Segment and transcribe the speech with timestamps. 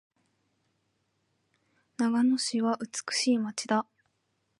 [1.99, 3.85] 長野市は美しい街だ。